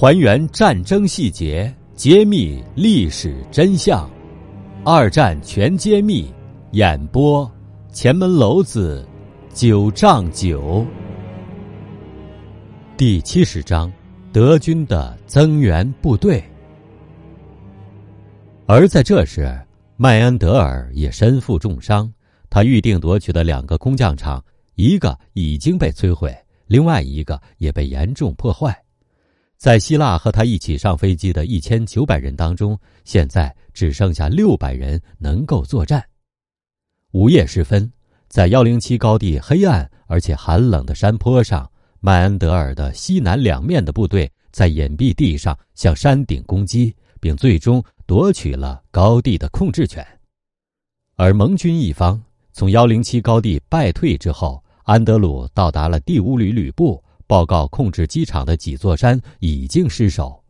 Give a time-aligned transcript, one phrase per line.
[0.00, 4.08] 还原战争细节，揭秘历史真相。
[4.84, 6.32] 二战全揭秘，
[6.70, 7.50] 演播：
[7.92, 9.04] 前门楼子
[9.52, 10.86] 九丈九。
[12.96, 13.92] 第七十章：
[14.32, 16.40] 德军的增援部队。
[18.66, 19.52] 而在这时，
[19.96, 22.08] 麦恩德尔也身负重伤，
[22.48, 24.40] 他预定夺取的两个工匠厂，
[24.76, 26.32] 一个已经被摧毁，
[26.68, 28.80] 另外一个也被严重破坏。
[29.58, 36.02] 在希腊和他一起上飞机的一千九百人当中，现在只剩下六百人能够作战。
[37.10, 37.90] 午夜时分，
[38.28, 50.06] 在幺零七高地黑暗而且寒冷的山坡上，麦恩德尔的西南两面的部队在隐蔽地上向山顶攻击，并最终夺取了高地的控制权。
[51.16, 52.22] 而盟军一方
[52.52, 57.02] 从幺零七高地败退之后，安德鲁到达了第五旅旅部。
[57.28, 60.42] 报告控制机场的几座山已经失守。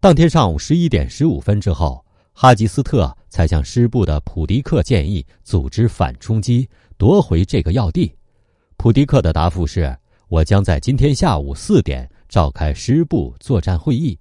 [0.00, 8.12] 当天上午十一点十五分之后，哈吉斯特才向师部的普迪克建议组织反冲击，夺回这个要地。
[8.78, 9.96] 普迪克的答复是
[10.28, 14.18] ：“我将在今天下午四点召开师部作战会议。”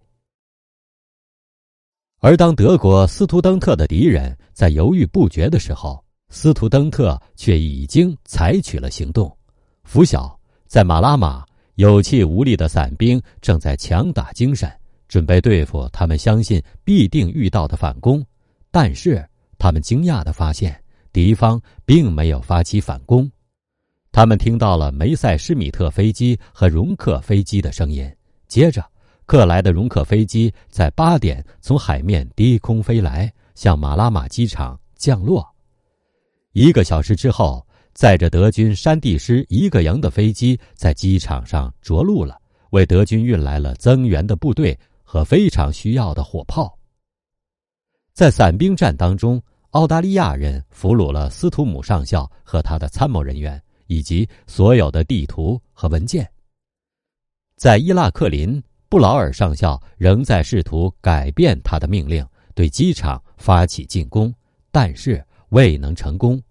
[2.20, 9.36] 而当德国斯图登特的敌人在犹豫不决的时候，斯图登特却已经采取了行动。
[9.84, 11.46] 拂晓，在马拉马。
[11.76, 14.72] 有气无力的伞兵正在强打精神，
[15.08, 18.24] 准备对付他们相信必定遇到的反攻。
[18.70, 20.80] 但是，他们惊讶的发现，
[21.12, 23.30] 敌方并没有发起反攻。
[24.12, 28.08] 他们听到了梅塞施米特飞机和容克飞机的声音。
[28.48, 28.86] 接着，
[29.26, 35.44] 克莱的容克飞机在八点从海面低空飞来，向马拉马机场降落。
[36.52, 37.66] 一个小时之后。
[37.94, 42.40] 载着德军山地师一个营的飞机在机场上着陆了，
[42.72, 46.76] 为德军运来了增援的部队和非常需要的火炮。
[48.14, 56.28] 在伞兵战当中，澳大利亚人俘虏了斯图姆上校和他的参谋人员，以及所有的地图和文件。
[57.58, 62.26] 在伊拉克林，布劳尔上校仍在试图改变他的命令，
[62.56, 64.34] 对机场发起进攻，
[64.72, 66.42] 但是未能成功。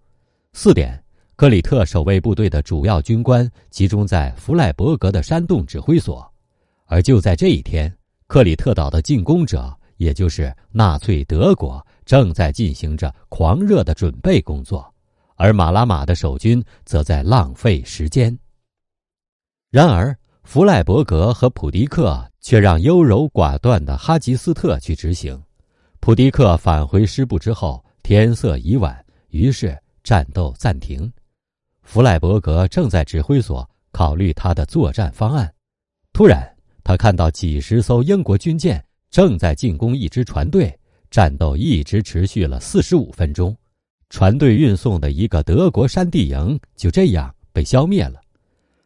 [0.53, 1.02] 四点。
[1.43, 6.25] 克里特守卫部队的主要军官集中在弗赖伯格的山洞指挥所，
[6.85, 7.93] 而就在这一天，
[8.27, 14.89] 克里特岛的进攻者，也就是纳粹德国，正在进行着狂热的准备工作，
[15.35, 18.39] 而马拉马的守军则在浪费时间。
[19.69, 25.37] 然而，弗赖伯格和普迪克却让优柔寡断的哈吉斯特去执行。
[25.99, 31.11] 普迪克返回师部之后，天色已晚，于是战斗暂停。
[31.83, 35.53] 弗赖伯格正在指挥所考虑他的作战方案，
[36.11, 36.49] 突然，
[36.83, 40.75] 他看到几十艘英国军舰正在进攻一支船队，
[41.11, 43.55] 战斗一直持续了四十五分钟，
[44.09, 48.19] 船队运送的一个德国山地营就这样被消灭了，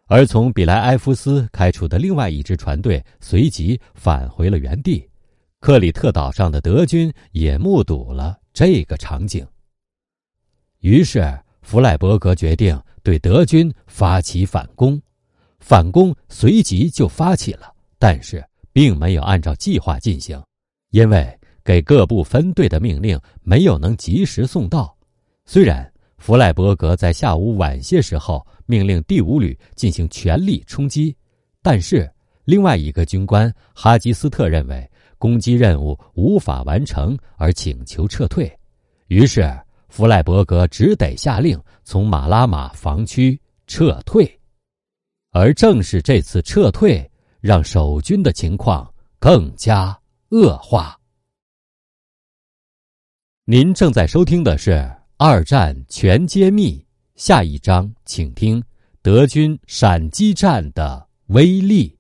[0.08, 5.08] 而从比莱埃夫斯开出的另外一支船队随即返回了原地，
[5.60, 9.48] 克里特岛上的德军也目睹了这个场景，
[10.80, 11.24] 于是。
[11.68, 14.98] 弗赖伯格决定对德军发起反攻，
[15.60, 18.42] 反攻随即就发起了，但是
[18.72, 20.42] 并没有按照计划进行，
[20.92, 24.96] 因为给各部分队的命令没有能及时送到。
[25.46, 25.86] 虽然
[26.18, 31.14] 弗赖伯格在下午晚些时候命令第五旅进行全力冲击，
[31.62, 32.10] 但是
[32.46, 38.50] 另外一个军官哈吉斯特认为攻击任务无法完成，而请求撤退，
[39.08, 39.54] 于是。
[39.90, 44.40] 弗赖伯格只得下令从马拉马防区撤退，
[45.32, 47.10] 而正是这次撤退，
[47.40, 49.98] 让守军的情况更加
[50.30, 51.00] 恶化。
[53.46, 54.72] 您正在收听的是
[55.16, 56.78] 《二战全揭秘》，
[57.16, 58.62] 下一章请听
[59.02, 61.97] 德军闪击战的威力。